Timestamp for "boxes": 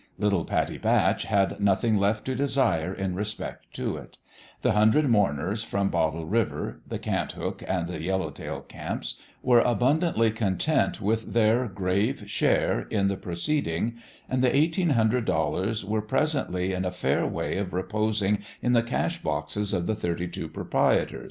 19.21-19.71